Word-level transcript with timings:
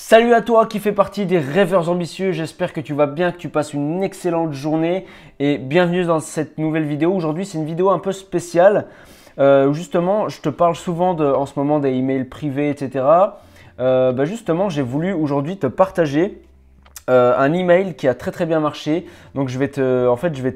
Salut 0.00 0.32
à 0.32 0.42
toi 0.42 0.66
qui 0.66 0.78
fais 0.78 0.92
partie 0.92 1.26
des 1.26 1.40
rêveurs 1.40 1.90
ambitieux, 1.90 2.30
j'espère 2.30 2.72
que 2.72 2.80
tu 2.80 2.94
vas 2.94 3.06
bien, 3.06 3.32
que 3.32 3.36
tu 3.36 3.48
passes 3.48 3.74
une 3.74 4.04
excellente 4.04 4.52
journée 4.52 5.06
et 5.40 5.58
bienvenue 5.58 6.04
dans 6.04 6.20
cette 6.20 6.56
nouvelle 6.56 6.84
vidéo. 6.84 7.12
Aujourd'hui 7.12 7.44
c'est 7.44 7.58
une 7.58 7.64
vidéo 7.64 7.90
un 7.90 7.98
peu 7.98 8.12
spéciale 8.12 8.86
euh, 9.40 9.72
justement 9.72 10.28
je 10.28 10.40
te 10.40 10.50
parle 10.50 10.76
souvent 10.76 11.18
en 11.18 11.46
ce 11.46 11.54
moment 11.58 11.80
des 11.80 11.88
emails 11.88 12.26
privés 12.26 12.70
etc. 12.70 13.04
Euh, 13.80 14.12
bah, 14.12 14.24
justement 14.24 14.68
j'ai 14.68 14.82
voulu 14.82 15.12
aujourd'hui 15.12 15.58
te 15.58 15.66
partager 15.66 16.42
euh, 17.10 17.36
un 17.36 17.52
email 17.52 17.94
qui 17.96 18.06
a 18.06 18.14
très 18.14 18.30
très 18.30 18.46
bien 18.46 18.60
marché. 18.60 19.04
Donc 19.34 19.48
je 19.48 19.58
vais 19.58 19.68
te, 19.68 20.06
en 20.06 20.16
fait 20.16 20.32
je 20.36 20.42
vais 20.42 20.52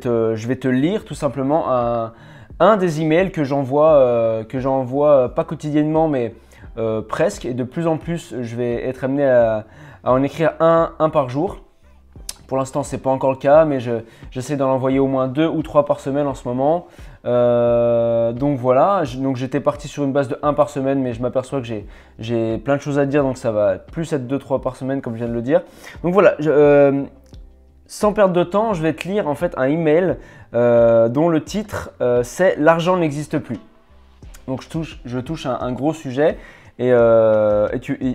te, 0.57 0.69
lire 0.69 1.05
tout 1.05 1.15
simplement 1.15 1.65
un, 1.69 2.13
un 2.61 2.77
des 2.77 3.01
emails 3.01 3.33
que 3.33 3.43
j'envoie, 3.43 4.45
que 4.49 4.61
j'envoie 4.61 5.35
pas 5.35 5.43
quotidiennement 5.43 6.07
mais 6.07 6.33
euh, 6.79 7.03
presque. 7.03 7.45
Et 7.45 7.55
de 7.55 7.65
plus 7.65 7.87
en 7.87 7.99
plus, 7.99 8.35
je 8.41 8.57
vais 8.57 8.87
être 8.87 9.05
amené 9.05 9.27
à, 9.27 9.67
en 10.05 10.23
écrire 10.23 10.53
un, 10.61 10.93
un 10.99 11.11
par 11.11 11.29
jour. 11.29 11.63
Pour 12.47 12.59
l'instant, 12.59 12.83
ce 12.83 12.95
n'est 12.95 13.01
pas 13.01 13.11
encore 13.11 13.31
le 13.31 13.39
cas, 13.39 13.65
mais 13.65 13.79
j'essaie 14.31 14.57
d'en 14.57 14.71
envoyer 14.71 14.99
au 14.99 15.07
moins 15.07 15.27
deux 15.27 15.47
ou 15.47 15.63
trois 15.63 15.87
par 15.87 16.01
semaine 16.01 16.27
en 16.27 16.35
ce 16.35 16.47
moment. 16.47 16.87
Euh, 17.25 18.33
donc 18.33 18.59
voilà, 18.59 19.05
donc 19.17 19.37
j'étais 19.37 19.61
parti 19.61 19.89
sur 19.89 20.05
une 20.05 20.13
base 20.13 20.29
de 20.29 20.39
1 20.43 20.53
par 20.53 20.69
semaine, 20.69 21.01
mais 21.01 21.15
je 21.15 21.23
m'aperçois 21.23 21.63
que 21.63 21.69
j'ai 22.19 22.59
plein 22.59 22.77
de 22.77 22.83
choses 22.83 22.99
à 22.99 23.07
dire, 23.07 23.23
donc 23.23 23.39
ça 23.39 23.53
va 23.53 23.79
plus 23.79 24.13
être 24.13 24.27
2-3 24.27 24.61
par 24.61 24.77
semaine, 24.77 25.01
comme 25.01 25.15
je 25.15 25.21
viens 25.21 25.29
de 25.29 25.33
le 25.33 25.41
dire. 25.41 25.63
Donc 26.03 26.13
voilà, 26.13 26.35
euh, 26.43 27.05
sans 27.87 28.13
perdre 28.13 28.35
de 28.35 28.45
temps, 28.45 28.75
je 28.75 28.83
vais 28.83 28.93
te 28.93 29.09
lire 29.09 29.29
en 29.29 29.35
fait 29.35 29.55
un 29.57 29.69
email 29.69 30.17
dont 30.53 31.31
le 31.31 31.41
titre 31.43 31.91
c'est 32.23 32.57
L'argent 32.59 32.99
n'existe 32.99 33.39
plus. 33.39 33.59
Donc 34.47 34.61
je 34.63 34.69
touche, 34.69 35.01
je 35.07 35.19
touche 35.21 35.47
un 35.47 35.73
gros 35.73 35.95
sujet 35.95 36.37
euh, 36.91 37.69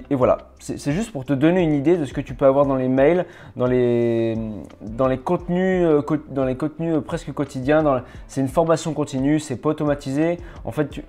et, 0.09 0.15
voilà, 0.15 0.49
c'est 0.59 0.91
juste 0.91 1.11
pour 1.11 1.25
te 1.25 1.33
donner 1.33 1.61
une 1.61 1.73
idée 1.73 1.95
de 1.95 2.05
ce 2.05 2.13
que 2.13 2.21
tu 2.21 2.33
peux 2.33 2.45
avoir 2.45 2.65
dans 2.65 2.75
les 2.75 2.87
mails, 2.87 3.25
dans 3.55 3.67
les, 3.67 4.35
dans 4.81 5.07
les 5.07 5.19
contenus, 5.19 5.85
euh, 5.85 6.01
dans 6.29 6.43
les 6.43 6.55
contenus 6.55 6.95
euh, 6.95 7.01
presque 7.01 7.31
quotidiens. 7.31 8.03
C'est 8.27 8.41
une 8.41 8.47
formation 8.47 8.93
continue, 8.93 9.39
c'est 9.39 9.57
pas 9.57 9.69
automatisé. 9.69 10.39
En 10.65 10.71
fait, 10.71 11.01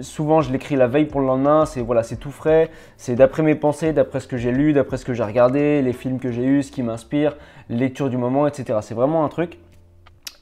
souvent 0.00 0.40
je 0.40 0.50
l'écris 0.50 0.76
la 0.76 0.86
veille 0.86 1.04
pour 1.04 1.20
le 1.20 1.26
lendemain. 1.26 1.66
C'est 1.66 1.82
voilà, 1.82 2.02
tout 2.02 2.30
frais. 2.30 2.70
C'est 2.96 3.14
d'après 3.14 3.42
mes 3.42 3.54
pensées, 3.54 3.92
d'après 3.92 4.20
ce 4.20 4.26
que 4.26 4.36
j'ai 4.36 4.50
lu, 4.50 4.72
d'après 4.72 4.96
ce 4.96 5.04
que 5.04 5.12
j'ai 5.12 5.24
regardé, 5.24 5.82
les 5.82 5.92
films 5.92 6.18
que 6.18 6.32
j'ai 6.32 6.44
eus, 6.44 6.64
ce 6.64 6.72
qui 6.72 6.82
m'inspire, 6.82 7.36
lecture 7.68 8.08
du 8.08 8.16
moment, 8.16 8.46
etc. 8.46 8.78
C'est 8.82 8.94
vraiment 8.94 9.24
un 9.24 9.28
truc. 9.28 9.58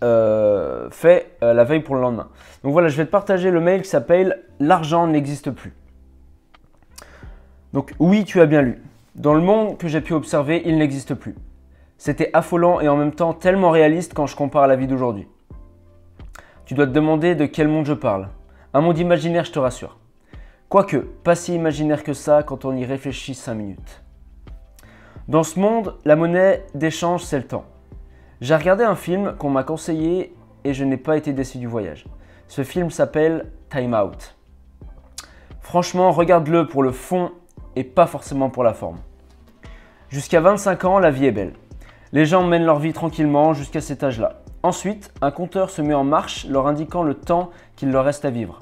fait 0.00 1.36
la 1.42 1.64
veille 1.64 1.80
pour 1.80 1.96
le 1.96 2.00
lendemain. 2.00 2.28
Donc 2.62 2.72
voilà, 2.72 2.88
je 2.88 2.96
vais 2.96 3.04
te 3.04 3.10
partager 3.10 3.50
le 3.50 3.60
mail 3.60 3.82
qui 3.82 3.88
s'appelle 3.88 4.42
L'argent 4.60 5.06
n'existe 5.06 5.50
plus. 5.50 5.74
Donc 7.72 7.94
oui, 7.98 8.24
tu 8.24 8.40
as 8.40 8.46
bien 8.46 8.62
lu. 8.62 8.82
Dans 9.14 9.34
le 9.34 9.40
monde 9.40 9.78
que 9.78 9.88
j'ai 9.88 10.00
pu 10.00 10.12
observer, 10.12 10.62
il 10.66 10.78
n'existe 10.78 11.14
plus. 11.14 11.34
C'était 11.96 12.30
affolant 12.32 12.80
et 12.80 12.88
en 12.88 12.96
même 12.96 13.14
temps 13.14 13.32
tellement 13.32 13.70
réaliste 13.70 14.12
quand 14.14 14.26
je 14.26 14.36
compare 14.36 14.64
à 14.64 14.66
la 14.66 14.76
vie 14.76 14.86
d'aujourd'hui. 14.86 15.28
Tu 16.64 16.74
dois 16.74 16.86
te 16.86 16.92
demander 16.92 17.34
de 17.34 17.46
quel 17.46 17.68
monde 17.68 17.86
je 17.86 17.92
parle. 17.94 18.28
Un 18.74 18.80
monde 18.80 18.98
imaginaire, 18.98 19.44
je 19.44 19.52
te 19.52 19.58
rassure. 19.58 19.98
Quoique, 20.68 20.96
pas 20.96 21.34
si 21.34 21.54
imaginaire 21.54 22.02
que 22.02 22.14
ça 22.14 22.42
quand 22.42 22.64
on 22.64 22.74
y 22.76 22.84
réfléchit 22.84 23.34
5 23.34 23.54
minutes. 23.54 24.02
Dans 25.28 25.42
ce 25.42 25.60
monde, 25.60 25.96
la 26.04 26.16
monnaie 26.16 26.64
d'échange, 26.74 27.22
c'est 27.22 27.38
le 27.38 27.46
temps. 27.46 27.64
J'ai 28.40 28.56
regardé 28.56 28.82
un 28.84 28.96
film 28.96 29.34
qu'on 29.38 29.50
m'a 29.50 29.62
conseillé 29.62 30.34
et 30.64 30.74
je 30.74 30.84
n'ai 30.84 30.96
pas 30.96 31.16
été 31.16 31.32
déçu 31.32 31.58
du 31.58 31.66
voyage. 31.66 32.06
Ce 32.48 32.64
film 32.64 32.90
s'appelle 32.90 33.46
Time 33.70 33.94
Out. 33.94 34.36
Franchement, 35.60 36.10
regarde-le 36.10 36.66
pour 36.66 36.82
le 36.82 36.90
fond 36.90 37.30
et 37.76 37.84
pas 37.84 38.06
forcément 38.06 38.50
pour 38.50 38.64
la 38.64 38.74
forme. 38.74 38.98
Jusqu'à 40.08 40.40
25 40.40 40.84
ans, 40.84 40.98
la 40.98 41.10
vie 41.10 41.26
est 41.26 41.32
belle. 41.32 41.54
Les 42.12 42.26
gens 42.26 42.44
mènent 42.44 42.66
leur 42.66 42.78
vie 42.78 42.92
tranquillement 42.92 43.54
jusqu'à 43.54 43.80
cet 43.80 44.02
âge-là. 44.02 44.42
Ensuite, 44.62 45.12
un 45.22 45.30
compteur 45.30 45.70
se 45.70 45.82
met 45.82 45.94
en 45.94 46.04
marche 46.04 46.46
leur 46.46 46.66
indiquant 46.66 47.02
le 47.02 47.14
temps 47.14 47.50
qu'il 47.74 47.90
leur 47.90 48.04
reste 48.04 48.24
à 48.24 48.30
vivre. 48.30 48.58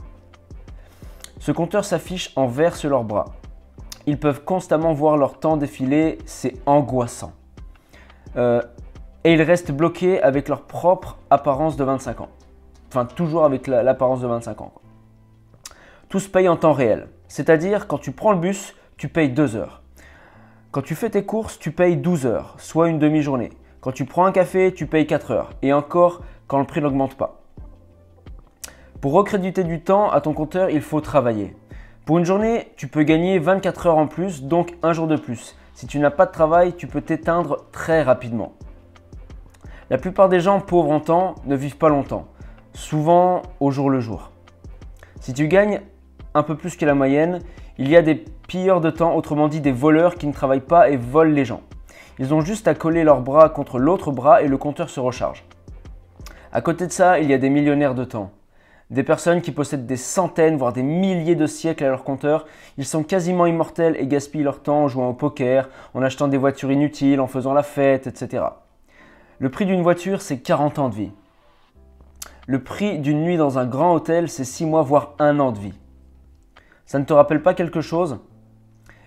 Ce 1.41 1.53
compteur 1.53 1.85
s'affiche 1.85 2.33
en 2.37 2.47
vert 2.47 2.77
sur 2.77 2.91
leurs 2.91 3.05
bras. 3.05 3.27
Ils 4.07 4.19
peuvent 4.19 4.45
constamment 4.45 4.93
voir 4.93 5.17
leur 5.17 5.41
temps 5.41 5.57
défiler, 5.57 6.19
c'est 6.25 6.55
angoissant. 6.67 7.33
Euh, 8.37 8.63
et 9.25 9.35
ils 9.35 9.43
restent 9.43 9.73
bloqués 9.73 10.23
avec 10.23 10.49
leur 10.49 10.63
propre 10.63 11.19
apparence 11.31 11.77
de 11.77 11.85
25 11.85 12.21
ans. 12.21 12.29
Enfin, 12.89 13.05
toujours 13.05 13.45
avec 13.45 13.67
l'apparence 13.67 14.21
de 14.21 14.27
25 14.27 14.61
ans. 14.63 14.73
Tout 16.09 16.21
se 16.21 16.29
paye 16.29 16.49
en 16.49 16.57
temps 16.57 16.73
réel. 16.73 17.09
C'est-à-dire, 17.29 17.87
quand 17.87 17.99
tu 17.99 18.13
prends 18.13 18.33
le 18.33 18.39
bus, 18.39 18.75
tu 19.01 19.09
payes 19.09 19.31
2 19.31 19.57
heures. 19.57 19.81
Quand 20.73 20.83
tu 20.83 20.95
fais 20.95 21.09
tes 21.09 21.25
courses, 21.25 21.59
tu 21.59 21.73
payes 21.73 21.97
12 21.97 22.27
heures, 22.27 22.55
soit 22.59 22.91
une 22.91 22.99
demi-journée. 22.99 23.49
Quand 23.81 23.93
tu 23.93 24.05
prends 24.05 24.27
un 24.27 24.31
café, 24.31 24.75
tu 24.75 24.85
payes 24.85 25.07
4 25.07 25.31
heures. 25.31 25.51
Et 25.63 25.73
encore 25.73 26.21
quand 26.47 26.59
le 26.59 26.67
prix 26.67 26.83
n'augmente 26.83 27.15
pas. 27.15 27.41
Pour 29.01 29.13
recréditer 29.13 29.65
du 29.65 29.81
temps 29.81 30.11
à 30.11 30.21
ton 30.21 30.35
compteur, 30.35 30.69
il 30.69 30.83
faut 30.83 31.01
travailler. 31.01 31.57
Pour 32.05 32.19
une 32.19 32.27
journée, 32.27 32.73
tu 32.77 32.89
peux 32.89 33.03
gagner 33.03 33.39
24 33.39 33.87
heures 33.87 33.97
en 33.97 34.07
plus, 34.07 34.43
donc 34.43 34.77
un 34.83 34.93
jour 34.93 35.07
de 35.07 35.17
plus. 35.17 35.57
Si 35.73 35.87
tu 35.87 35.99
n'as 35.99 36.11
pas 36.11 36.27
de 36.27 36.33
travail, 36.33 36.75
tu 36.75 36.87
peux 36.87 37.01
t'éteindre 37.01 37.65
très 37.73 38.03
rapidement. 38.03 38.53
La 39.89 39.97
plupart 39.97 40.29
des 40.29 40.41
gens 40.41 40.61
pauvres 40.61 40.91
en 40.91 41.01
temps 41.01 41.37
ne 41.47 41.57
vivent 41.57 41.79
pas 41.79 41.89
longtemps, 41.89 42.29
souvent 42.75 43.41
au 43.61 43.71
jour 43.71 43.89
le 43.89 44.01
jour. 44.01 44.31
Si 45.21 45.33
tu 45.33 45.49
gagnes 45.49 45.81
un 46.35 46.43
peu 46.43 46.57
plus 46.57 46.77
que 46.77 46.85
la 46.85 46.95
moyenne, 46.95 47.41
il 47.79 47.89
y 47.89 47.97
a 47.97 48.03
des 48.03 48.15
pilleurs 48.15 48.81
de 48.81 48.91
temps, 48.91 49.15
autrement 49.15 49.49
dit 49.49 49.61
des 49.61 49.73
voleurs 49.73 50.17
qui 50.17 50.27
ne 50.27 50.33
travaillent 50.33 50.61
pas 50.61 50.91
et 50.91 50.97
volent 50.97 51.35
les 51.35 51.45
gens. 51.45 51.63
Ils 52.19 52.35
ont 52.35 52.41
juste 52.41 52.69
à 52.69 52.75
coller 52.75 53.05
leurs 53.05 53.23
bras 53.23 53.49
contre 53.49 53.79
l'autre 53.79 54.13
bras 54.13 54.43
et 54.43 54.49
le 54.49 54.59
compteur 54.59 54.91
se 54.91 55.01
recharge. 55.01 55.45
À 56.53 56.61
côté 56.61 56.87
de 56.87 56.93
ça, 56.93 57.19
il 57.21 57.31
y 57.31 57.35
a 57.35 57.39
des 57.39 57.49
millionnaires 57.49 57.95
de 57.95 58.05
temps. 58.05 58.33
Des 58.91 59.05
personnes 59.05 59.41
qui 59.41 59.53
possèdent 59.53 59.87
des 59.87 59.97
centaines, 59.97 60.57
voire 60.57 60.73
des 60.73 60.83
milliers 60.83 61.37
de 61.37 61.47
siècles 61.47 61.85
à 61.85 61.89
leur 61.89 62.03
compteur. 62.03 62.47
Ils 62.77 62.85
sont 62.85 63.05
quasiment 63.05 63.47
immortels 63.47 63.97
et 63.99 64.07
gaspillent 64.09 64.43
leur 64.43 64.61
temps 64.61 64.83
en 64.83 64.89
jouant 64.89 65.09
au 65.09 65.15
poker, 65.15 65.69
en 65.95 66.03
achetant 66.03 66.27
des 66.27 66.37
voitures 66.37 66.73
inutiles, 66.73 67.21
en 67.21 67.29
faisant 67.29 67.53
la 67.53 67.63
fête, 67.63 68.09
etc. 68.09 68.45
Le 69.39 69.49
prix 69.49 69.65
d'une 69.65 69.83
voiture, 69.83 70.21
c'est 70.21 70.41
40 70.41 70.81
ans 70.81 70.89
de 70.89 70.97
vie. 70.97 71.13
Le 72.49 72.63
prix 72.63 72.99
d'une 72.99 73.23
nuit 73.23 73.37
dans 73.37 73.61
un 73.61 73.65
grand 73.65 73.95
hôtel, 73.95 74.29
c'est 74.29 74.45
6 74.45 74.67
mois, 74.67 74.83
voire 74.83 75.15
1 75.21 75.39
an 75.39 75.53
de 75.53 75.61
vie. 75.61 75.75
Ça 76.91 76.99
ne 76.99 77.05
te 77.05 77.13
rappelle 77.13 77.41
pas 77.41 77.55
quelque 77.55 77.83
chose? 77.83 78.19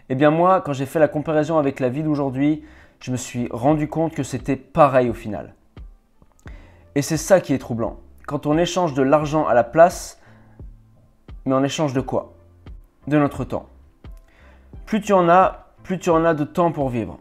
Eh 0.08 0.16
bien 0.16 0.32
moi, 0.32 0.62
quand 0.62 0.72
j'ai 0.72 0.86
fait 0.86 1.00
la 1.00 1.10
comparaison 1.10 1.58
avec 1.58 1.82
la 1.82 1.90
vie 1.90 2.02
d'aujourd'hui, 2.02 2.64
je 3.02 3.12
me 3.12 3.18
suis 3.18 3.50
rendu 3.52 3.90
compte 3.90 4.16
que 4.16 4.24
c'était 4.24 4.56
pareil 4.56 5.10
au 5.10 5.14
final. 5.14 5.54
Et 6.96 7.02
c'est 7.02 7.18
ça 7.18 7.42
qui 7.42 7.54
est 7.54 7.58
troublant. 7.58 7.98
Quand 8.26 8.46
on 8.46 8.58
échange 8.58 8.94
de 8.94 9.02
l'argent 9.02 9.46
à 9.48 9.54
la 9.54 9.66
place, 9.66 10.22
mais 11.44 11.54
en 11.54 11.62
échange 11.62 11.92
de 11.92 12.00
quoi? 12.00 12.32
De 13.08 13.20
notre 13.20 13.44
temps. 13.44 13.68
Plus 14.86 15.02
tu 15.02 15.12
en 15.12 15.28
as, 15.28 15.68
plus 15.84 16.00
tu 16.00 16.10
en 16.10 16.24
as 16.24 16.36
de 16.36 16.46
temps 16.46 16.72
pour 16.72 16.88
vivre. 16.88 17.20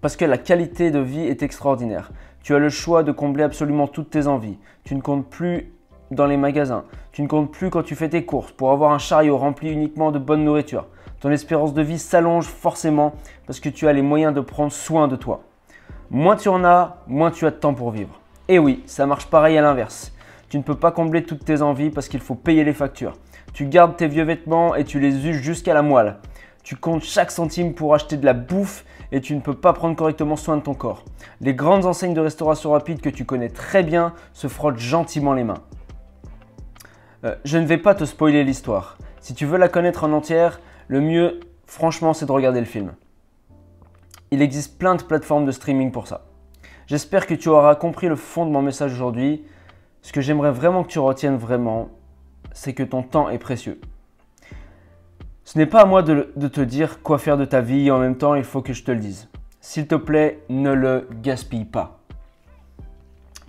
Parce 0.00 0.16
que 0.16 0.24
la 0.24 0.38
qualité 0.38 0.90
de 0.90 1.00
vie 1.00 1.26
est 1.26 1.42
extraordinaire. 1.42 2.10
Tu 2.42 2.54
as 2.54 2.58
le 2.58 2.70
choix 2.70 3.02
de 3.02 3.12
combler 3.12 3.44
absolument 3.44 3.86
toutes 3.86 4.08
tes 4.08 4.28
envies. 4.28 4.56
Tu 4.84 4.94
ne 4.94 5.02
comptes 5.02 5.28
plus 5.28 5.74
dans 6.10 6.26
les 6.26 6.36
magasins. 6.36 6.84
Tu 7.12 7.22
ne 7.22 7.28
comptes 7.28 7.52
plus 7.52 7.70
quand 7.70 7.82
tu 7.82 7.94
fais 7.94 8.08
tes 8.08 8.24
courses 8.24 8.52
pour 8.52 8.70
avoir 8.70 8.92
un 8.92 8.98
chariot 8.98 9.36
rempli 9.36 9.70
uniquement 9.70 10.10
de 10.10 10.18
bonne 10.18 10.44
nourriture. 10.44 10.86
Ton 11.20 11.30
espérance 11.30 11.74
de 11.74 11.82
vie 11.82 11.98
s'allonge 11.98 12.46
forcément 12.46 13.14
parce 13.46 13.60
que 13.60 13.68
tu 13.68 13.88
as 13.88 13.92
les 13.92 14.02
moyens 14.02 14.34
de 14.34 14.40
prendre 14.40 14.72
soin 14.72 15.08
de 15.08 15.16
toi. 15.16 15.42
Moins 16.10 16.36
tu 16.36 16.48
en 16.48 16.64
as, 16.64 16.98
moins 17.06 17.30
tu 17.30 17.46
as 17.46 17.50
de 17.50 17.56
temps 17.56 17.74
pour 17.74 17.90
vivre. 17.90 18.20
Et 18.48 18.58
oui, 18.58 18.82
ça 18.86 19.04
marche 19.04 19.26
pareil 19.26 19.58
à 19.58 19.62
l'inverse. 19.62 20.12
Tu 20.48 20.56
ne 20.56 20.62
peux 20.62 20.76
pas 20.76 20.92
combler 20.92 21.24
toutes 21.24 21.44
tes 21.44 21.60
envies 21.60 21.90
parce 21.90 22.08
qu'il 22.08 22.20
faut 22.20 22.34
payer 22.34 22.64
les 22.64 22.72
factures. 22.72 23.14
Tu 23.52 23.66
gardes 23.66 23.96
tes 23.96 24.08
vieux 24.08 24.24
vêtements 24.24 24.74
et 24.74 24.84
tu 24.84 25.00
les 25.00 25.26
uses 25.26 25.42
jusqu'à 25.42 25.74
la 25.74 25.82
moelle. 25.82 26.16
Tu 26.62 26.76
comptes 26.76 27.02
chaque 27.02 27.30
centime 27.30 27.74
pour 27.74 27.94
acheter 27.94 28.16
de 28.16 28.24
la 28.24 28.32
bouffe 28.32 28.84
et 29.10 29.20
tu 29.20 29.34
ne 29.34 29.40
peux 29.40 29.54
pas 29.54 29.72
prendre 29.72 29.96
correctement 29.96 30.36
soin 30.36 30.56
de 30.56 30.62
ton 30.62 30.74
corps. 30.74 31.04
Les 31.40 31.54
grandes 31.54 31.86
enseignes 31.86 32.14
de 32.14 32.20
restauration 32.20 32.72
rapide 32.72 33.00
que 33.00 33.08
tu 33.08 33.24
connais 33.24 33.48
très 33.48 33.82
bien 33.82 34.14
se 34.32 34.48
frottent 34.48 34.78
gentiment 34.78 35.34
les 35.34 35.44
mains. 35.44 35.62
Euh, 37.24 37.34
je 37.44 37.58
ne 37.58 37.66
vais 37.66 37.78
pas 37.78 37.94
te 37.94 38.04
spoiler 38.04 38.44
l'histoire. 38.44 38.96
Si 39.20 39.34
tu 39.34 39.44
veux 39.44 39.58
la 39.58 39.68
connaître 39.68 40.04
en 40.04 40.12
entière, 40.12 40.60
le 40.86 41.00
mieux, 41.00 41.40
franchement, 41.66 42.14
c'est 42.14 42.26
de 42.26 42.32
regarder 42.32 42.60
le 42.60 42.66
film. 42.66 42.92
Il 44.30 44.40
existe 44.40 44.78
plein 44.78 44.94
de 44.94 45.02
plateformes 45.02 45.44
de 45.44 45.52
streaming 45.52 45.90
pour 45.90 46.06
ça. 46.06 46.26
J'espère 46.86 47.26
que 47.26 47.34
tu 47.34 47.48
auras 47.48 47.74
compris 47.74 48.08
le 48.08 48.16
fond 48.16 48.46
de 48.46 48.50
mon 48.50 48.62
message 48.62 48.92
aujourd'hui. 48.92 49.44
Ce 50.02 50.12
que 50.12 50.20
j'aimerais 50.20 50.52
vraiment 50.52 50.84
que 50.84 50.88
tu 50.88 50.98
retiennes 51.00 51.36
vraiment, 51.36 51.88
c'est 52.52 52.72
que 52.72 52.82
ton 52.82 53.02
temps 53.02 53.28
est 53.28 53.38
précieux. 53.38 53.80
Ce 55.44 55.58
n'est 55.58 55.66
pas 55.66 55.82
à 55.82 55.86
moi 55.86 56.02
de, 56.02 56.32
de, 56.36 56.48
te 56.48 56.60
dire 56.60 57.02
quoi 57.02 57.18
faire 57.18 57.36
de 57.36 57.44
ta 57.44 57.62
vie 57.62 57.86
et 57.86 57.90
en 57.90 57.98
même 57.98 58.16
temps 58.16 58.34
il 58.34 58.44
faut 58.44 58.62
que 58.62 58.74
je 58.74 58.84
te 58.84 58.90
le 58.90 58.98
dise. 58.98 59.28
S'il 59.60 59.86
te 59.86 59.94
plaît, 59.94 60.40
ne 60.50 60.72
le 60.72 61.08
gaspille 61.22 61.64
pas. 61.64 61.97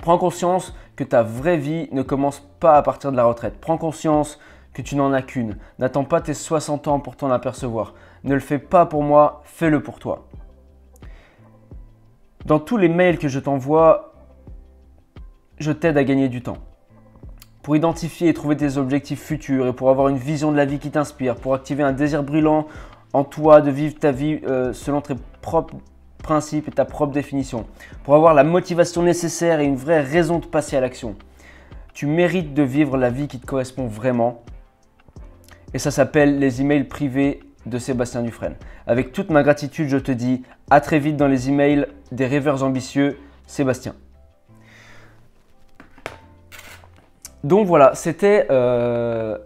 Prends 0.02 0.18
conscience 0.18 0.74
que 0.96 1.04
ta 1.04 1.24
vraie 1.24 1.58
vie 1.58 1.90
ne 1.92 2.02
commence 2.02 2.40
pas 2.60 2.78
à 2.78 2.82
partir 2.82 3.12
de 3.12 3.18
la 3.18 3.26
retraite. 3.26 3.60
Prends 3.60 3.78
conscience 3.78 4.40
que 4.74 4.82
tu 4.82 4.96
n'en 4.96 5.12
as 5.12 5.22
qu'une. 5.22 5.58
N'attends 5.78 6.06
pas 6.06 6.22
tes 6.22 6.34
60 6.34 6.88
ans 6.88 7.00
pour 7.00 7.16
t'en 7.16 7.32
apercevoir. 7.32 7.94
Ne 8.24 8.34
le 8.34 8.40
fais 8.40 8.60
pas 8.60 8.86
pour 8.86 9.04
moi, 9.04 9.42
fais-le 9.46 9.82
pour 9.82 10.00
toi. 10.00 10.28
Dans 12.46 12.60
tous 12.60 12.78
les 12.78 12.90
mails 12.90 13.18
que 13.18 13.28
je 13.28 13.40
t'envoie, 13.40 14.14
je 15.58 15.72
t'aide 15.72 15.98
à 15.98 16.04
gagner 16.04 16.30
du 16.30 16.42
temps. 16.42 16.58
Pour 17.62 17.76
identifier 17.76 18.30
et 18.30 18.34
trouver 18.34 18.56
tes 18.56 18.78
objectifs 18.78 19.22
futurs 19.22 19.68
et 19.68 19.74
pour 19.74 19.90
avoir 19.90 20.08
une 20.08 20.18
vision 20.18 20.52
de 20.52 20.58
la 20.58 20.66
vie 20.66 20.80
qui 20.80 20.92
t'inspire, 20.92 21.36
pour 21.36 21.54
activer 21.54 21.84
un 21.84 21.92
désir 21.92 22.24
brûlant 22.24 22.68
en 23.12 23.24
toi 23.24 23.62
de 23.62 23.70
vivre 23.70 23.96
ta 24.00 24.12
vie 24.12 24.40
euh, 24.48 24.72
selon 24.72 25.02
tes 25.02 25.16
propres 25.42 25.76
et 26.32 26.72
ta 26.72 26.86
propre 26.86 27.14
définition, 27.14 27.66
pour 28.04 28.16
avoir 28.16 28.34
la 28.34 28.44
motivation 28.44 29.02
nécessaire 29.02 29.60
et 29.60 29.66
une 29.66 29.76
vraie 29.76 30.02
raison 30.02 30.40
de 30.40 30.46
passer 30.46 30.78
à 30.78 30.82
l'action. 30.82 31.16
Tu 31.94 32.06
mérites 32.06 32.54
de 32.54 32.64
vivre 32.64 32.98
la 32.98 33.10
vie 33.10 33.28
qui 33.28 33.40
te 33.40 33.46
correspond 33.46 33.88
vraiment. 33.88 34.44
Et 35.74 35.80
ça 35.80 35.92
s'appelle 35.92 36.40
les 36.40 36.62
emails 36.62 36.84
privés 36.84 37.40
de 37.66 37.78
Sébastien 37.78 38.22
Dufresne. 38.22 38.56
Avec 38.88 39.12
toute 39.12 39.30
ma 39.30 39.44
gratitude, 39.44 39.90
je 39.90 39.98
te 39.98 40.12
dis 40.12 40.44
à 40.70 40.82
très 40.82 41.00
vite 41.00 41.18
dans 41.18 41.28
les 41.28 41.50
emails 41.50 41.88
des 42.12 42.28
rêveurs 42.28 42.64
ambitieux, 42.64 43.18
Sébastien. 43.48 43.96
Donc 47.44 47.68
voilà, 47.68 47.96
c'était 47.96 48.48
euh, 48.52 49.38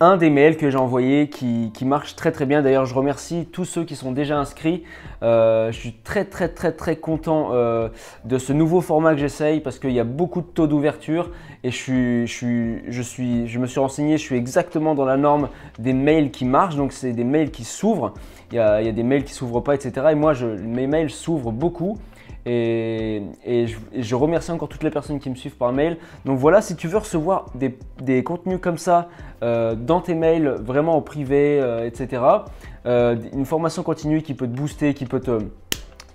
un 0.00 0.16
des 0.16 0.30
mails 0.30 0.56
que 0.56 0.70
j'ai 0.70 0.78
envoyé 0.78 1.28
qui, 1.28 1.72
marche 1.84 2.14
très 2.14 2.30
très 2.30 2.46
bien. 2.46 2.62
D'ailleurs, 2.62 2.86
je 2.86 2.94
remercie 2.94 3.48
tous 3.50 3.64
ceux 3.64 3.84
qui 3.84 3.96
sont 3.96 4.12
déjà 4.12 4.38
inscrits. 4.38 4.84
Euh, 5.22 5.72
je 5.72 5.78
suis 5.78 5.92
très 5.92 6.24
très 6.24 6.48
très 6.48 6.72
très 6.72 6.96
content 6.96 7.48
euh, 7.52 7.88
de 8.24 8.38
ce 8.38 8.52
nouveau 8.52 8.80
format 8.80 9.14
que 9.14 9.20
j'essaye 9.20 9.60
parce 9.60 9.78
qu'il 9.78 9.92
y 9.92 9.98
a 9.98 10.04
beaucoup 10.04 10.40
de 10.40 10.46
taux 10.46 10.68
d'ouverture 10.68 11.30
et 11.64 11.70
je, 11.70 11.76
suis, 11.76 12.26
je, 12.26 13.02
suis, 13.02 13.48
je 13.48 13.58
me 13.58 13.66
suis 13.66 13.80
renseigné, 13.80 14.16
je 14.18 14.22
suis 14.22 14.36
exactement 14.36 14.94
dans 14.94 15.04
la 15.04 15.16
norme 15.16 15.48
des 15.78 15.92
mails 15.92 16.30
qui 16.30 16.44
marchent. 16.44 16.76
Donc, 16.76 16.92
c'est 16.92 17.12
des 17.12 17.24
mails 17.24 17.50
qui 17.50 17.64
s'ouvrent. 17.64 18.14
Il 18.52 18.56
y, 18.56 18.60
a, 18.60 18.80
des 18.92 19.02
mails 19.02 19.24
qui 19.24 19.34
s'ouvrent 19.34 19.60
pas, 19.60 19.74
etc. 19.74 20.06
Et 20.12 20.14
moi, 20.14 20.32
mes 20.62 20.86
mails 20.86 21.10
s'ouvrent 21.10 21.52
beaucoup. 21.52 21.98
Et, 22.46 23.22
je, 23.94 24.14
remercie 24.14 24.50
encore 24.50 24.68
toutes 24.68 24.82
les 24.82 24.90
personnes 24.90 25.18
qui 25.18 25.30
me 25.30 25.34
suivent 25.34 25.56
par 25.56 25.72
mail. 25.72 25.98
Donc 26.24 26.38
voilà, 26.38 26.62
si 26.62 26.76
tu 26.76 26.88
veux 26.88 26.98
recevoir 26.98 27.46
des, 27.54 28.22
contenus 28.22 28.58
comme 28.60 28.78
ça 28.78 29.08
euh, 29.42 29.74
dans 29.74 30.00
tes 30.00 30.14
mails, 30.14 30.56
vraiment 30.60 30.96
en 30.96 31.02
privé, 31.02 31.60
euh, 31.60 31.86
etc. 31.86 32.22
Euh, 32.86 33.16
une 33.32 33.44
formation 33.44 33.82
continue 33.82 34.22
qui 34.22 34.34
peut 34.34 34.46
te 34.46 34.56
booster, 34.56 34.94
qui 34.94 35.04
peut 35.04 35.20
te, 35.20 35.40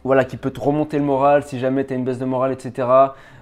voilà, 0.04 0.26
qui 0.26 0.38
peut 0.38 0.52
te 0.52 0.60
remonter 0.60 0.98
le 0.98 1.04
moral 1.04 1.44
si 1.44 1.60
jamais 1.60 1.86
tu 1.86 1.94
as 1.94 1.96
une 1.96 2.04
baisse 2.04 2.20
de 2.20 2.26
morale, 2.26 2.52
etc. 2.52 2.88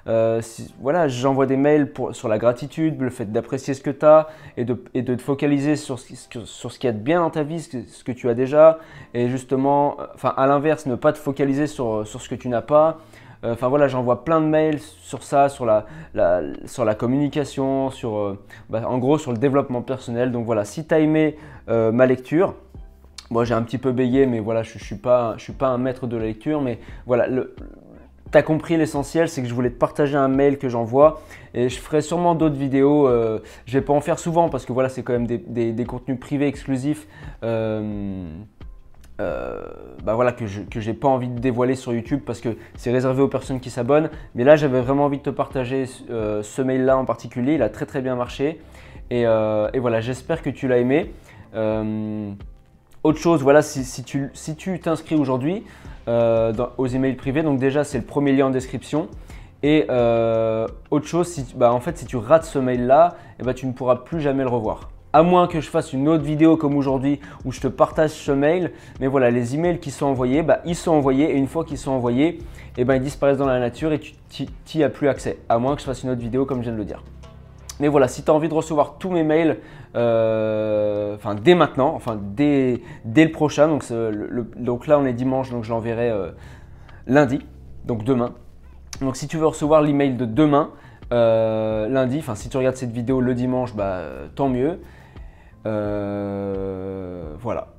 Euh, 0.07 0.41
voilà, 0.79 1.07
j'envoie 1.07 1.45
des 1.45 1.57
mails 1.57 1.91
sur 2.11 2.27
la 2.27 2.37
gratitude, 2.37 2.99
le 2.99 3.09
fait 3.09 3.31
d'apprécier 3.31 3.73
ce 3.73 3.81
que 3.81 3.89
tu 3.89 4.05
as 4.05 4.27
et 4.57 4.65
de, 4.65 4.81
de, 4.95 5.15
te 5.15 5.21
focaliser 5.21 5.75
sur 5.75 5.99
ce, 5.99 6.13
sur 6.45 6.71
ce 6.71 6.79
qui 6.79 6.87
est 6.87 6.91
bien 6.91 7.21
dans 7.21 7.29
ta 7.29 7.43
vie, 7.43 7.61
ce 7.61 8.03
que, 8.03 8.11
tu 8.11 8.29
as 8.29 8.33
déjà. 8.33 8.79
Et 9.13 9.29
justement, 9.29 9.97
enfin 10.15 10.33
à 10.37 10.47
l'inverse, 10.47 10.85
ne 10.85 10.95
pas 10.95 11.13
te 11.13 11.17
focaliser 11.17 11.67
sur, 11.67 12.05
sur 12.07 12.21
ce 12.21 12.29
que 12.29 12.35
tu 12.35 12.49
n'as 12.49 12.61
pas. 12.61 12.97
Euh, 13.43 13.53
enfin 13.53 13.67
voilà, 13.69 13.87
j'envoie 13.87 14.23
plein 14.23 14.39
de 14.39 14.45
mails 14.45 14.79
sur 14.79 15.23
ça, 15.23 15.49
sur 15.49 15.65
la, 15.65 15.85
la 16.13 16.41
sur 16.65 16.85
la 16.85 16.93
communication, 16.93 17.89
sur, 17.89 18.17
euh, 18.17 18.39
bah, 18.69 18.83
en 18.87 18.97
gros 18.99 19.17
sur 19.17 19.31
le 19.31 19.37
développement 19.37 19.81
personnel. 19.81 20.31
Donc 20.31 20.45
voilà, 20.45 20.65
si 20.65 20.85
tu 20.85 20.93
as 20.93 20.99
aimé 20.99 21.37
ma 21.67 22.05
lecture, 22.05 22.55
moi 23.31 23.45
j'ai 23.45 23.55
un 23.55 23.63
petit 23.63 23.79
peu 23.79 23.91
bégayé, 23.91 24.27
mais 24.27 24.39
voilà, 24.39 24.61
je 24.61 24.75
ne 24.75 24.79
suis, 24.79 24.97
pas, 24.97 25.33
je 25.37 25.43
suis 25.43 25.53
pas 25.53 25.69
un 25.69 25.77
maître 25.77 26.05
de 26.05 26.17
la 26.17 26.25
lecture, 26.25 26.61
mais 26.61 26.79
voilà, 27.07 27.27
le, 27.27 27.55
tu 28.31 28.37
as 28.37 28.43
compris 28.43 28.77
l'essentiel, 28.77 29.27
c'est 29.29 29.41
que 29.41 29.47
je 29.47 29.53
voulais 29.53 29.69
te 29.69 29.77
partager 29.77 30.15
un 30.15 30.27
mail 30.27 30.57
que 30.57 30.69
j'envoie 30.69 31.21
et 31.53 31.69
je 31.69 31.79
ferai 31.79 32.01
sûrement 32.01 32.35
d'autres 32.35 32.55
vidéos. 32.55 33.07
Euh, 33.07 33.39
je 33.65 33.73
vais 33.77 33.83
pas 33.83 33.93
en 33.93 34.01
faire 34.01 34.19
souvent 34.19 34.49
parce 34.49 34.65
que 34.65 34.73
voilà, 34.73 34.89
c'est 34.89 35.03
quand 35.03 35.13
même 35.13 35.27
des, 35.27 35.85
contenus 35.85 36.19
privés 36.19 36.47
exclusifs. 36.47 37.07
Euh, 37.43 38.29
euh, 39.19 39.61
bah 40.03 40.15
voilà, 40.15 40.31
que 40.31 40.45
je 40.47 40.61
n'ai 40.79 40.95
pas 40.95 41.07
envie 41.07 41.27
de 41.27 41.39
dévoiler 41.39 41.75
sur 41.75 41.93
YouTube 41.93 42.21
parce 42.25 42.41
que 42.41 42.57
c'est 42.75 42.91
réservé 42.91 43.21
aux 43.21 43.27
personnes 43.27 43.59
qui 43.59 43.69
s'abonnent. 43.69 44.09
Mais 44.33 44.43
là, 44.43 44.55
j'avais 44.55 44.81
vraiment 44.81 45.05
envie 45.05 45.17
de 45.17 45.23
te 45.23 45.29
partager 45.29 45.85
ce 45.85 46.61
mail-là 46.61 46.97
en 46.97 47.05
particulier. 47.05 47.55
Il 47.55 47.61
a 47.61 47.69
très 47.69 47.85
très 47.85 48.01
bien 48.01 48.15
marché. 48.15 48.59
Et, 49.09 49.25
voilà, 49.25 49.99
j'espère 49.99 50.41
que 50.41 50.49
tu 50.49 50.67
l'as 50.67 50.77
aimé. 50.77 51.13
Autre 53.03 53.19
chose, 53.19 53.41
voilà, 53.41 53.61
si, 53.61 53.83
si 53.83 54.55
tu 54.55 54.79
t'inscris 54.79 55.15
aujourd'hui, 55.15 55.63
euh, 56.07 56.51
aux 56.79 56.87
emails 56.87 57.13
privés. 57.13 57.43
Donc 57.43 57.59
déjà, 57.59 57.83
c'est 57.83 57.99
le 57.99 58.03
premier 58.03 58.31
lien 58.31 58.47
en 58.47 58.49
description. 58.49 59.07
Et 59.61 59.85
euh, 59.91 60.67
autre 60.89 61.05
chose, 61.05 61.27
si, 61.27 61.45
bah, 61.55 61.71
en 61.71 61.79
fait, 61.79 61.97
si 61.97 62.07
tu 62.07 62.17
rates 62.17 62.43
ce 62.43 62.57
mail-là, 62.57 63.15
eh 63.39 63.43
bah, 63.43 63.53
tu 63.53 63.67
ne 63.67 63.71
pourras 63.71 63.97
plus 63.97 64.19
jamais 64.19 64.41
le 64.41 64.49
revoir. 64.49 64.89
À 65.13 65.21
moins 65.21 65.47
que 65.47 65.61
je 65.61 65.69
fasse 65.69 65.93
une 65.93 66.07
autre 66.07 66.23
vidéo 66.23 66.57
comme 66.57 66.75
aujourd'hui 66.75 67.19
où 67.45 67.51
je 67.51 67.59
te 67.59 67.67
partage 67.67 68.09
ce 68.09 68.31
mail. 68.31 68.71
Mais 68.99 69.05
voilà, 69.05 69.29
les 69.29 69.53
emails 69.53 69.79
qui 69.79 69.91
sont 69.91 70.07
envoyés, 70.07 70.41
bah, 70.41 70.61
ils 70.65 70.75
sont 70.75 70.91
envoyés. 70.91 71.29
Et 71.31 71.37
une 71.37 71.47
fois 71.47 71.65
qu'ils 71.65 71.77
sont 71.77 71.91
envoyés, 71.91 72.39
eh 72.77 72.83
ben, 72.83 72.95
ils 72.95 73.03
disparaissent 73.03 73.37
dans 73.37 73.45
la 73.45 73.59
nature 73.59 73.93
et 73.93 73.99
tu 73.99 74.47
n'y 74.73 74.83
as 74.83 74.89
plus 74.89 75.07
accès. 75.07 75.37
À 75.49 75.59
moins 75.59 75.75
que 75.75 75.81
je 75.81 75.85
fasse 75.85 76.01
une 76.01 76.09
autre 76.09 76.21
vidéo 76.21 76.45
comme 76.45 76.59
je 76.59 76.63
viens 76.63 76.73
de 76.73 76.77
le 76.77 76.85
dire. 76.85 77.03
Mais 77.81 77.87
voilà, 77.87 78.07
si 78.07 78.23
tu 78.23 78.29
as 78.29 78.33
envie 78.35 78.47
de 78.47 78.53
recevoir 78.53 78.99
tous 78.99 79.09
mes 79.09 79.23
mails, 79.23 79.57
euh, 79.95 81.17
dès 81.43 81.55
maintenant, 81.55 81.95
enfin 81.95 82.19
dès, 82.21 82.83
le 83.03 83.31
prochain, 83.31 83.67
donc, 83.67 84.87
là 84.87 84.99
on 84.99 85.05
est 85.07 85.13
dimanche, 85.13 85.49
donc 85.49 85.63
je 85.63 85.71
l'enverrai 85.71 86.11
euh, 86.11 86.29
lundi, 87.07 87.39
donc 87.85 88.03
demain. 88.03 88.35
Donc 89.01 89.15
si 89.15 89.27
tu 89.27 89.37
veux 89.37 89.47
recevoir 89.47 89.81
l'email 89.81 90.13
de 90.13 90.25
demain, 90.25 90.69
euh, 91.11 91.87
lundi, 91.87 92.19
enfin 92.19 92.35
si 92.35 92.49
tu 92.49 92.57
regardes 92.57 92.75
cette 92.75 92.91
vidéo 92.91 93.19
le 93.19 93.33
dimanche, 93.33 93.75
bah 93.75 94.01
tant 94.35 94.47
mieux. 94.47 94.79
voilà. 95.65 97.69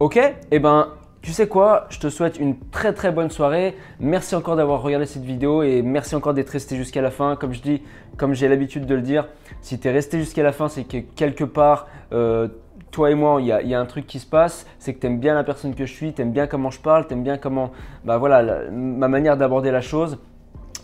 Ok? 0.00 0.18
Eh 0.50 0.58
ben 0.58 0.88
tu 1.26 1.32
sais 1.32 1.48
quoi 1.48 1.86
Je 1.90 1.98
te 1.98 2.08
souhaite 2.08 2.38
une 2.38 2.56
très 2.70 2.92
très 2.92 3.10
bonne 3.10 3.30
soirée. 3.30 3.74
Merci 3.98 4.36
encore 4.36 4.54
d'avoir 4.54 4.80
regardé 4.80 5.06
cette 5.06 5.24
vidéo 5.24 5.64
et 5.64 5.82
merci 5.82 6.14
encore 6.14 6.34
d'être 6.34 6.50
resté 6.50 6.76
jusqu'à 6.76 7.02
la 7.02 7.10
fin. 7.10 7.34
Comme 7.34 7.52
je 7.52 7.60
dis, 7.60 7.82
comme 8.16 8.32
j'ai 8.32 8.46
l'habitude 8.46 8.86
de 8.86 8.94
le 8.94 9.02
dire, 9.02 9.26
si 9.60 9.80
tu 9.80 9.88
es 9.88 9.90
resté 9.90 10.20
jusqu'à 10.20 10.44
la 10.44 10.52
fin, 10.52 10.68
c'est 10.68 10.84
que 10.84 10.98
quelque 10.98 11.42
part, 11.42 11.88
euh, 12.12 12.46
toi 12.92 13.10
et 13.10 13.16
moi, 13.16 13.40
il 13.40 13.48
y, 13.48 13.74
a, 13.74 13.80
un 13.80 13.86
truc 13.86 14.06
qui 14.06 14.20
se 14.20 14.26
passe, 14.26 14.68
c'est 14.78 14.94
que 14.94 15.00
tu 15.00 15.08
aimes 15.08 15.18
bien 15.18 15.34
la 15.34 15.42
personne 15.42 15.74
que 15.74 15.84
je 15.84 15.92
suis, 15.92 16.12
tu 16.12 16.22
aimes 16.22 16.30
bien 16.30 16.46
comment 16.46 16.70
je 16.70 16.78
parle, 16.78 17.08
tu 17.08 17.14
aimes 17.14 17.24
bien 17.24 17.38
comment, 17.38 17.72
bah 18.04 18.18
voilà, 18.18 18.70
ma 18.70 19.08
manière 19.08 19.36
d'aborder 19.36 19.72
la 19.72 19.80
chose. 19.80 20.18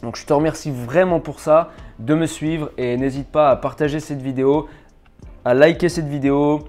Donc 0.03 0.17
je 0.17 0.27
te 0.27 0.33
remercie 0.33 0.73
vraiment 0.73 1.21
pour 1.21 1.39
ça, 1.39 1.71
de 2.01 2.17
me 2.17 2.27
suivre 2.27 2.73
et 2.79 2.97
n'hésite 2.97 3.29
pas 3.29 3.51
à 3.51 3.55
partager 3.55 4.01
cette 4.01 4.21
vidéo, 4.21 4.67
à 5.45 5.55
liker 5.55 5.89
cette 5.89 6.09
vidéo, 6.09 6.65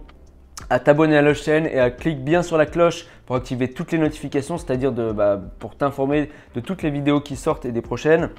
à 0.70 0.80
t'abonner 0.80 1.18
à 1.18 1.22
la 1.22 1.34
chaîne 1.34 1.66
et 1.66 1.80
à 1.80 1.90
cliquer 1.92 2.20
bien 2.20 2.44
sur 2.44 2.58
la 2.58 2.66
cloche 2.66 3.06
pour 3.26 3.36
activer 3.36 3.70
toutes 3.70 3.92
les 3.92 3.98
notifications, 3.98 4.58
c'est-à-dire 4.58 4.92
bah, 4.92 5.40
pour 5.60 5.76
t'informer 5.76 6.30
de 6.56 6.60
toutes 6.60 6.84
les 6.84 6.90
vidéos 6.90 7.22
qui 7.22 7.36
sortent 7.36 7.66
et 7.66 7.72
des 7.72 7.82
prochaines. 7.82 8.30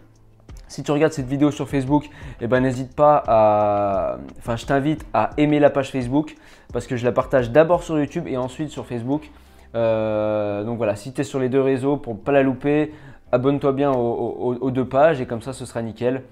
Si 0.66 0.82
tu 0.82 0.90
regardes 0.90 1.12
cette 1.12 1.28
vidéo 1.28 1.50
sur 1.50 1.68
Facebook, 1.68 2.08
eh 2.40 2.46
ben, 2.46 2.60
n'hésite 2.60 2.96
pas 2.96 3.22
à. 3.26 4.16
Enfin, 4.38 4.56
je 4.56 4.66
t'invite 4.66 5.06
à 5.12 5.30
aimer 5.36 5.60
la 5.60 5.70
page 5.70 5.90
Facebook 5.90 6.36
parce 6.72 6.86
que 6.86 6.96
je 6.96 7.04
la 7.04 7.12
partage 7.12 7.50
d'abord 7.50 7.82
sur 7.82 7.98
YouTube 7.98 8.26
et 8.26 8.36
ensuite 8.36 8.70
sur 8.70 8.86
Facebook. 8.86 9.30
Euh, 9.74 10.64
donc 10.64 10.76
voilà, 10.76 10.96
si 10.96 11.12
tu 11.12 11.20
es 11.20 11.24
sur 11.24 11.38
les 11.38 11.48
deux 11.48 11.60
réseaux 11.60 11.96
pour 11.96 12.14
ne 12.14 12.18
pas 12.18 12.32
la 12.32 12.42
louper, 12.42 12.92
abonne-toi 13.32 13.72
bien 13.72 13.92
aux, 13.92 14.70
deux 14.70 14.84
pages 14.84 15.20
et 15.20 15.26
comme 15.26 15.42
ça, 15.42 15.52
ce 15.52 15.66
sera 15.66 15.82
nickel. 15.82 16.22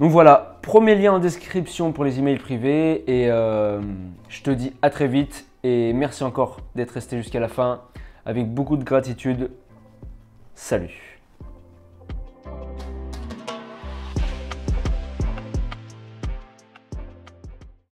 Donc 0.00 0.12
voilà, 0.12 0.58
premier 0.62 0.94
lien 0.94 1.14
en 1.14 1.18
description 1.18 1.90
pour 1.90 2.04
les 2.04 2.20
emails 2.20 2.38
privés 2.38 3.02
et 3.08 3.30
euh, 3.30 3.80
je 4.28 4.42
te 4.42 4.50
dis 4.50 4.72
à 4.80 4.90
très 4.90 5.08
vite 5.08 5.46
et 5.64 5.92
merci 5.92 6.22
encore 6.22 6.58
d'être 6.76 6.92
resté 6.92 7.16
jusqu'à 7.16 7.40
la 7.40 7.48
fin 7.48 7.82
avec 8.24 8.48
beaucoup 8.48 8.76
de 8.76 8.84
gratitude. 8.84 9.50
Salut 10.54 11.07